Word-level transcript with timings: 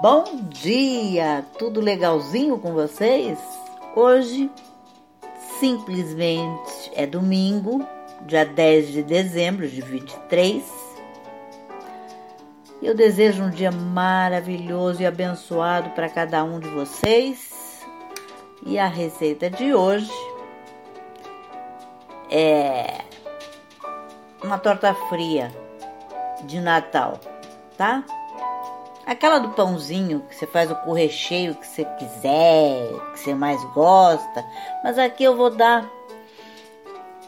Bom 0.00 0.44
dia! 0.48 1.44
Tudo 1.58 1.80
legalzinho 1.80 2.56
com 2.60 2.72
vocês? 2.72 3.36
Hoje, 3.96 4.48
simplesmente, 5.58 6.92
é 6.94 7.04
domingo, 7.04 7.84
dia 8.24 8.44
10 8.44 8.92
de 8.92 9.02
dezembro 9.02 9.66
de 9.66 9.80
23. 9.80 10.62
Eu 12.80 12.94
desejo 12.94 13.42
um 13.42 13.50
dia 13.50 13.72
maravilhoso 13.72 15.02
e 15.02 15.06
abençoado 15.06 15.90
para 15.90 16.08
cada 16.08 16.44
um 16.44 16.60
de 16.60 16.68
vocês. 16.68 17.84
E 18.64 18.78
a 18.78 18.86
receita 18.86 19.50
de 19.50 19.74
hoje 19.74 20.12
é 22.30 23.00
uma 24.44 24.58
torta 24.58 24.94
fria 25.08 25.50
de 26.44 26.60
Natal, 26.60 27.18
tá? 27.76 28.04
Aquela 29.08 29.38
do 29.38 29.48
pãozinho 29.48 30.20
que 30.28 30.36
você 30.36 30.46
faz 30.46 30.70
o 30.70 30.92
recheio 30.92 31.54
que 31.54 31.66
você 31.66 31.82
quiser, 31.98 32.92
que 33.14 33.20
você 33.20 33.34
mais 33.34 33.64
gosta. 33.72 34.44
Mas 34.84 34.98
aqui 34.98 35.24
eu 35.24 35.34
vou 35.34 35.48
dar 35.48 35.88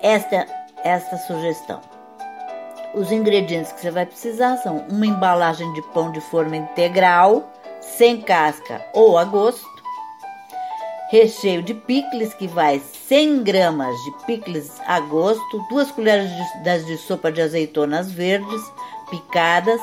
esta, 0.00 0.46
esta 0.82 1.18
sugestão. 1.18 1.82
Os 2.94 3.12
ingredientes 3.12 3.72
que 3.72 3.80
você 3.82 3.90
vai 3.90 4.06
precisar 4.06 4.56
são 4.56 4.86
uma 4.88 5.06
embalagem 5.06 5.70
de 5.74 5.82
pão 5.92 6.10
de 6.10 6.20
forma 6.22 6.56
integral, 6.56 7.46
sem 7.82 8.22
casca 8.22 8.82
ou 8.94 9.18
a 9.18 9.24
gosto, 9.24 9.68
recheio 11.10 11.62
de 11.62 11.74
picles 11.74 12.32
que 12.32 12.48
vai 12.48 12.80
100 12.80 13.42
gramas 13.42 13.94
de 14.02 14.24
picles 14.24 14.80
a 14.86 14.98
gosto, 14.98 15.62
duas 15.68 15.90
colheres 15.90 16.30
de, 16.30 16.64
das 16.64 16.86
de 16.86 16.96
sopa 16.96 17.30
de 17.30 17.42
azeitonas 17.42 18.10
verdes 18.10 18.62
picadas, 19.10 19.80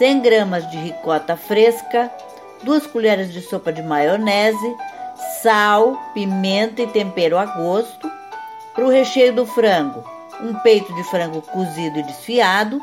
100 0.00 0.20
gramas 0.22 0.70
de 0.70 0.78
ricota 0.78 1.36
fresca, 1.36 2.10
2 2.62 2.86
colheres 2.86 3.34
de 3.34 3.42
sopa 3.42 3.70
de 3.70 3.82
maionese, 3.82 4.74
sal, 5.42 5.94
pimenta 6.14 6.80
e 6.80 6.86
tempero 6.86 7.36
a 7.36 7.44
gosto. 7.44 8.10
Para 8.74 8.86
o 8.86 8.88
recheio 8.88 9.34
do 9.34 9.44
frango, 9.44 10.02
um 10.40 10.54
peito 10.60 10.90
de 10.94 11.04
frango 11.04 11.42
cozido 11.42 11.98
e 11.98 12.02
desfiado, 12.02 12.80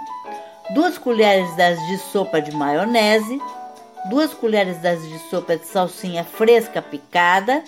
2 0.76 1.00
colheres 1.00 1.56
das 1.56 1.80
de 1.88 1.98
sopa 1.98 2.40
de 2.40 2.56
maionese, 2.56 3.42
2 4.12 4.36
colheres 4.36 4.78
das 4.78 5.02
de 5.02 5.18
sopa 5.32 5.58
de 5.58 5.66
salsinha 5.66 6.24
fresca 6.24 6.84
picada, 6.84 7.64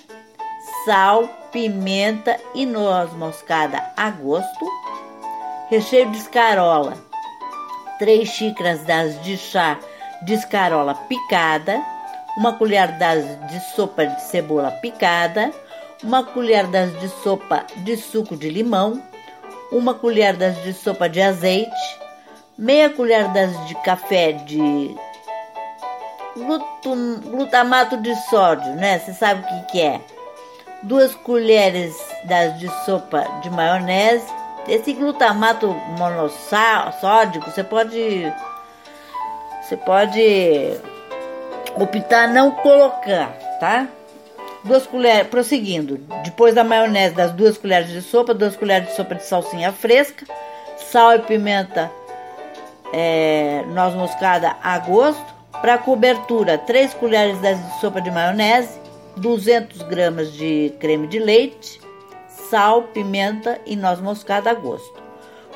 sal, 0.86 1.28
pimenta 1.52 2.38
e 2.54 2.68
noz 2.68 3.12
moscada 3.14 3.84
a 3.98 4.12
gosto, 4.12 4.66
recheio 5.72 6.12
de 6.12 6.20
escarola, 6.20 7.09
3 8.00 8.28
xícaras 8.28 8.84
das 8.86 9.22
de 9.22 9.38
chá 9.38 9.78
de 10.22 10.34
escarola 10.34 10.96
picada, 10.96 11.82
uma 12.38 12.54
colher 12.54 12.98
das 12.98 13.24
de 13.50 13.60
sopa 13.76 14.06
de 14.06 14.22
cebola 14.24 14.72
picada, 14.72 15.52
uma 16.04 16.24
colher 16.24 16.66
das 16.68 16.98
de 17.00 17.10
sopa 17.10 17.66
de 17.78 17.98
suco 17.98 18.36
de 18.38 18.50
limão, 18.50 19.02
uma 19.72 19.94
colher 19.94 20.36
das 20.36 20.56
de 20.64 20.74
sopa 20.74 21.10
de 21.10 21.22
azeite, 21.22 22.00
meia 22.58 22.90
colher 22.90 23.28
das 23.30 23.68
de 23.68 23.76
café 23.76 24.32
de 24.32 24.96
glutamato 27.26 27.98
de 27.98 28.16
sódio, 28.30 28.74
né? 28.76 29.00
Você 29.00 29.14
sabe 29.14 29.42
o 29.42 29.48
que, 29.48 29.72
que 29.72 29.82
é? 29.82 30.02
Duas 30.84 31.14
colheres 31.16 31.96
de 32.58 32.70
sopa 32.86 33.26
de 33.42 33.50
maionese, 33.50 34.26
esse 34.70 34.94
glutamato 34.94 35.68
monossódico, 35.98 37.50
você 37.50 37.64
pode 37.64 38.32
você 39.62 39.78
pode 39.78 40.80
optar 41.76 42.28
não 42.28 42.52
colocar, 42.52 43.32
tá? 43.60 43.88
Duas 44.64 44.86
colheres, 44.86 45.28
prosseguindo, 45.28 45.98
depois 46.24 46.56
da 46.56 46.64
maionese, 46.64 47.16
das 47.16 47.32
duas 47.32 47.58
colheres 47.58 47.90
de 47.90 48.02
sopa, 48.02 48.34
duas 48.34 48.56
colheres 48.56 48.90
de 48.90 48.96
sopa 48.96 49.16
de 49.16 49.24
salsinha 49.24 49.72
fresca, 49.72 50.26
sal 50.78 51.16
e 51.16 51.20
pimenta, 51.20 51.92
é, 52.92 53.64
noz 53.68 53.94
moscada 53.94 54.56
a 54.62 54.78
gosto. 54.80 55.40
Para 55.62 55.78
cobertura, 55.78 56.58
três 56.58 56.94
colheres 56.94 57.40
de 57.42 57.80
sopa 57.80 58.02
de 58.02 58.10
maionese, 58.10 58.80
200 59.18 59.82
gramas 59.84 60.32
de 60.34 60.74
creme 60.80 61.06
de 61.08 61.20
leite, 61.20 61.82
sal, 62.50 62.84
pimenta 62.94 63.60
e 63.66 63.76
noz 63.76 64.00
moscada 64.00 64.52
a 64.52 64.54
gosto. 64.54 65.02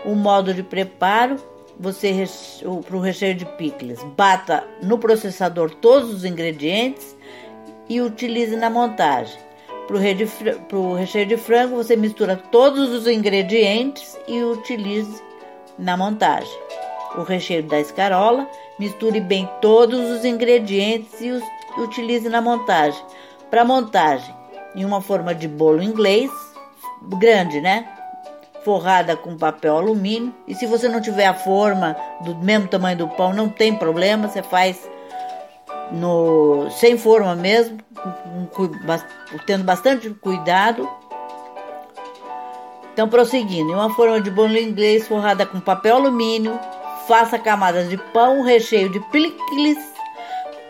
O 0.06 0.16
modo 0.16 0.54
de 0.54 0.64
preparo, 0.64 1.38
você 1.80 2.26
para 2.86 2.96
o 2.96 3.00
recheio 3.00 3.36
de 3.36 3.46
picles, 3.46 4.04
bata 4.16 4.64
no 4.82 4.98
processador 4.98 5.72
todos 5.72 6.14
os 6.14 6.26
ingredientes 6.26 7.16
e 7.90 8.02
utilize 8.02 8.56
na 8.56 8.70
montagem. 8.70 9.38
Para 9.88 9.98
o 10.78 10.96
recheio 10.96 11.26
de 11.26 11.38
frango, 11.38 11.76
você 11.76 11.96
mistura 11.96 12.38
todos 12.52 12.90
os 12.90 13.08
ingredientes 13.08 14.18
e 14.28 14.42
utilize 14.44 15.22
na 15.78 15.98
montagem. 15.98 16.58
O 17.18 17.24
recheio 17.24 17.64
da 17.64 17.80
escarola, 17.80 18.48
misture 18.80 19.20
bem 19.20 19.50
todos 19.62 20.00
os 20.10 20.26
ingredientes 20.26 21.20
e 21.20 21.32
utilize 21.82 22.30
na 22.30 22.42
montagem. 22.42 23.04
Para 23.50 23.66
montagem, 23.66 24.34
em 24.76 24.86
uma 24.86 25.02
forma 25.02 25.36
de 25.36 25.48
bolo 25.48 25.84
inglês, 25.84 26.32
grande, 27.18 27.62
né? 27.62 27.88
Forrada 28.64 29.16
com 29.16 29.38
papel 29.38 29.78
alumínio. 29.78 30.34
E 30.48 30.56
se 30.56 30.66
você 30.66 30.88
não 30.88 31.02
tiver 31.02 31.26
a 31.26 31.34
forma 31.34 31.96
do 32.22 32.36
mesmo 32.36 32.68
tamanho 32.68 32.98
do 32.98 33.08
pão, 33.10 33.34
não 33.34 33.50
tem 33.50 33.76
problema, 33.76 34.28
você 34.28 34.42
faz 34.42 34.90
no 35.92 36.70
sem 36.72 36.98
forma 36.98 37.36
mesmo, 37.36 37.78
tendo 39.46 39.64
bastante 39.64 40.10
cuidado. 40.10 40.90
Então, 42.94 43.10
prosseguindo, 43.10 43.72
em 43.72 43.76
uma 43.76 43.94
forma 43.94 44.22
de 44.22 44.30
bolo 44.30 44.58
inglês 44.58 45.08
forrada 45.08 45.46
com 45.46 45.60
papel 45.60 45.96
alumínio, 45.96 46.60
faça 47.08 47.40
camadas 47.40 47.90
de 47.90 47.98
pão, 47.98 48.44
recheio 48.44 48.88
de 48.88 49.00
picles, 49.12 49.78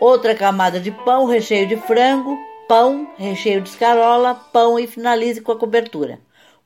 outra 0.00 0.34
camada 0.34 0.80
de 0.80 0.90
pão, 0.90 1.26
recheio 1.26 1.66
de 1.66 1.76
frango, 1.76 2.38
pão, 2.68 3.08
recheio 3.16 3.60
de 3.60 3.68
escarola, 3.68 4.34
pão 4.52 4.78
e 4.78 4.86
finalize 4.86 5.40
com 5.40 5.52
a 5.52 5.58
cobertura. 5.58 6.18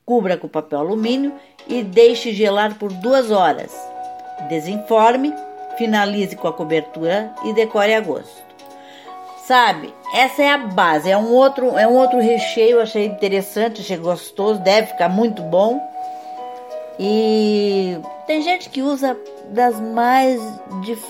Cubra 0.05 0.37
com 0.37 0.47
papel 0.47 0.79
alumínio 0.79 1.33
e 1.67 1.83
deixe 1.83 2.33
gelar 2.33 2.75
por 2.75 2.91
duas 2.91 3.31
horas. 3.31 3.71
Desenforme, 4.47 5.33
finalize 5.77 6.35
com 6.35 6.47
a 6.47 6.53
cobertura 6.53 7.33
e 7.45 7.53
decore 7.53 7.93
a 7.93 8.01
gosto. 8.01 8.49
Sabe, 9.45 9.93
essa 10.13 10.43
é 10.43 10.49
a 10.51 10.57
base, 10.57 11.09
é 11.09 11.17
um 11.17 11.33
outro, 11.33 11.77
é 11.77 11.87
um 11.87 11.95
outro 11.95 12.19
recheio, 12.19 12.81
achei 12.81 13.05
interessante, 13.05 13.81
achei 13.81 13.97
gostoso, 13.97 14.59
deve 14.59 14.87
ficar 14.87 15.09
muito 15.09 15.41
bom. 15.41 15.81
E 16.99 17.97
tem 18.27 18.41
gente 18.41 18.69
que 18.69 18.81
usa 18.81 19.17
das 19.49 19.79
mais 19.79 20.39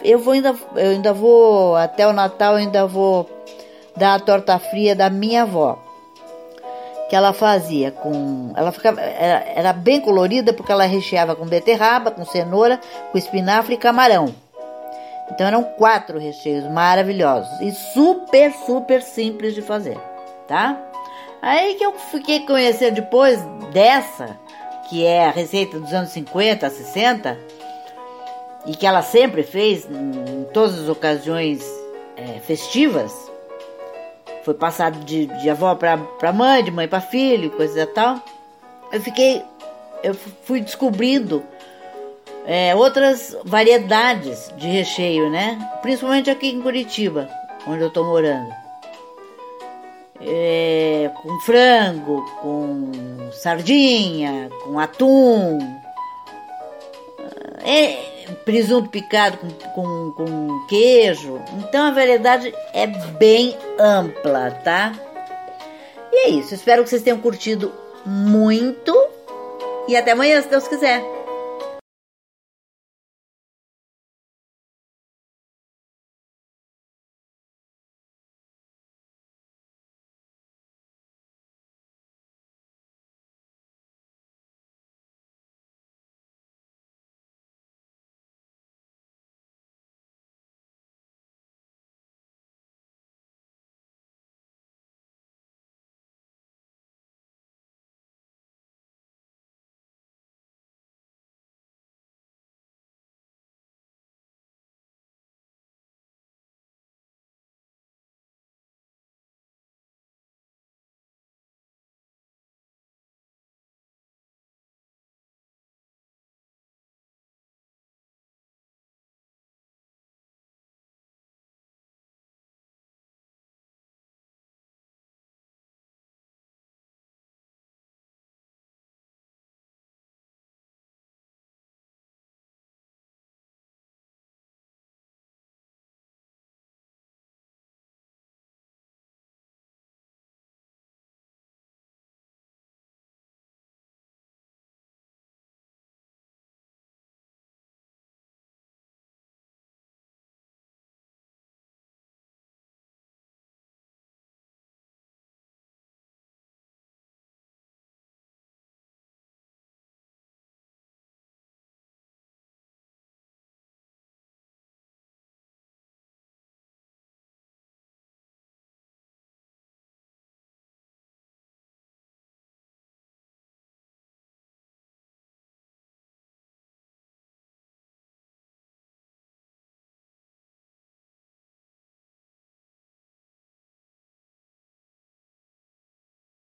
eu 0.03 0.19
vou 0.19 0.33
ainda 0.33 0.55
eu 0.75 0.91
ainda 0.91 1.11
vou 1.11 1.75
até 1.75 2.07
o 2.07 2.13
Natal 2.13 2.53
eu 2.53 2.59
ainda 2.59 2.87
vou 2.87 3.29
dar 3.99 4.15
a 4.15 4.19
torta 4.19 4.57
fria 4.57 4.95
da 4.95 5.09
minha 5.09 5.43
avó. 5.43 5.77
Que 7.09 7.15
ela 7.15 7.33
fazia 7.33 7.91
com. 7.91 8.53
Ela 8.55 8.71
ficava. 8.71 9.01
Era, 9.01 9.43
era 9.55 9.73
bem 9.73 9.99
colorida 9.99 10.53
porque 10.53 10.71
ela 10.71 10.85
recheava 10.85 11.35
com 11.35 11.45
beterraba, 11.45 12.11
com 12.11 12.23
cenoura, 12.25 12.79
com 13.11 13.17
espinafre 13.17 13.75
e 13.75 13.77
camarão. 13.77 14.33
Então 15.31 15.45
eram 15.45 15.63
quatro 15.63 16.17
recheios 16.17 16.65
maravilhosos 16.71 17.61
e 17.61 17.71
super, 17.71 18.51
super 18.65 19.01
simples 19.01 19.53
de 19.53 19.61
fazer, 19.61 19.97
tá? 20.47 20.77
Aí 21.41 21.75
que 21.75 21.85
eu 21.85 21.93
fiquei 21.93 22.45
conhecer 22.45 22.91
depois 22.91 23.39
dessa, 23.71 24.37
que 24.89 25.05
é 25.05 25.25
a 25.25 25.31
receita 25.31 25.79
dos 25.79 25.93
anos 25.93 26.09
50, 26.09 26.69
60, 26.69 27.37
e 28.65 28.75
que 28.75 28.85
ela 28.85 29.01
sempre 29.01 29.43
fez 29.43 29.85
em 29.85 30.45
todas 30.51 30.79
as 30.79 30.89
ocasiões 30.89 31.63
é, 32.17 32.39
festivas, 32.39 33.13
foi 34.43 34.53
passado 34.53 35.03
de, 35.05 35.25
de 35.25 35.49
avó 35.49 35.75
para 35.75 36.33
mãe, 36.33 36.63
de 36.63 36.71
mãe 36.71 36.87
para 36.87 37.01
filho, 37.01 37.51
coisa 37.51 37.81
e 37.81 37.85
tal. 37.87 38.19
Eu 38.91 39.01
fiquei, 39.01 39.43
eu 40.03 40.13
fui 40.13 40.61
descobrindo 40.61 41.43
é, 42.45 42.75
outras 42.75 43.37
variedades 43.43 44.51
de 44.57 44.67
recheio, 44.67 45.29
né? 45.29 45.57
Principalmente 45.81 46.29
aqui 46.29 46.49
em 46.49 46.61
Curitiba, 46.61 47.29
onde 47.67 47.83
eu 47.83 47.91
tô 47.91 48.03
morando. 48.03 48.49
É, 50.21 51.11
com 51.21 51.39
frango, 51.41 52.25
com 52.41 52.91
sardinha, 53.31 54.49
com 54.63 54.79
atum. 54.79 55.59
É, 57.63 58.08
presunto 58.45 58.89
picado 58.89 59.37
com, 59.37 59.49
com, 59.49 60.11
com 60.13 60.67
queijo. 60.67 61.41
Então 61.57 61.85
a 61.87 61.91
variedade 61.91 62.53
é 62.73 62.87
bem 62.87 63.55
ampla, 63.79 64.51
tá? 64.51 64.93
E 66.11 66.27
é 66.27 66.29
isso. 66.29 66.53
Espero 66.53 66.83
que 66.83 66.89
vocês 66.89 67.01
tenham 67.01 67.19
curtido 67.19 67.71
muito. 68.05 68.95
E 69.87 69.95
até 69.95 70.11
amanhã, 70.11 70.41
se 70.41 70.49
Deus 70.49 70.67
quiser. 70.67 71.18